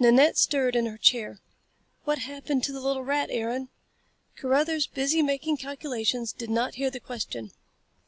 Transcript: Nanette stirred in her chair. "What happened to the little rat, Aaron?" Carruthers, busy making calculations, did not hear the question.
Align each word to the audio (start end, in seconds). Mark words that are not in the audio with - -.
Nanette 0.00 0.36
stirred 0.36 0.74
in 0.74 0.86
her 0.86 0.98
chair. 0.98 1.38
"What 2.02 2.18
happened 2.18 2.64
to 2.64 2.72
the 2.72 2.80
little 2.80 3.04
rat, 3.04 3.28
Aaron?" 3.30 3.68
Carruthers, 4.34 4.88
busy 4.88 5.22
making 5.22 5.58
calculations, 5.58 6.32
did 6.32 6.50
not 6.50 6.74
hear 6.74 6.90
the 6.90 6.98
question. 6.98 7.52